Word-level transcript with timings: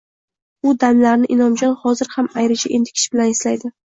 U 0.69 0.71
damlarni 0.83 1.29
Inomjon 1.35 1.77
hozir 1.83 2.09
ham 2.15 2.31
ayricha 2.43 2.73
entikish 2.81 3.07
bilan 3.17 3.37
eslaydi 3.37 3.73